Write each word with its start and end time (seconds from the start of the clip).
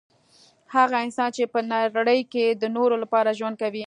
هغه 0.75 0.97
انسان 1.05 1.29
چي 1.35 1.43
په 1.53 1.59
نړۍ 1.97 2.19
کي 2.33 2.45
د 2.61 2.63
نورو 2.75 2.95
لپاره 3.03 3.35
ژوند 3.39 3.55
کوي 3.61 3.79